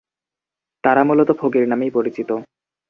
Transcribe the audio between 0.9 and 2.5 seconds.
মূলত ফকির নামেই পরিচিত।